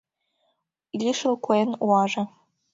Лишыл 0.99 1.33
куэн 1.45 1.69
уаже 1.85 2.23